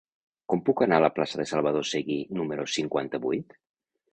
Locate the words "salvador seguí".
1.51-2.17